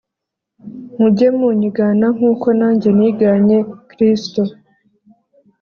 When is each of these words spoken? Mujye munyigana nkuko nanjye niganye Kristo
Mujye 0.97 1.27
munyigana 1.37 2.07
nkuko 2.15 2.47
nanjye 2.59 2.89
niganye 2.97 3.57
Kristo 3.89 4.41